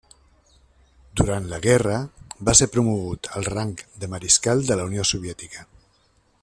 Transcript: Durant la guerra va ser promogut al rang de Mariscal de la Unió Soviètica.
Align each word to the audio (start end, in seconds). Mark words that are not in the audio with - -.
Durant 1.19 1.49
la 1.51 1.59
guerra 1.65 1.99
va 2.49 2.57
ser 2.61 2.69
promogut 2.77 3.31
al 3.41 3.47
rang 3.57 3.77
de 4.05 4.13
Mariscal 4.15 4.69
de 4.71 4.79
la 4.81 4.89
Unió 4.91 5.07
Soviètica. 5.15 5.69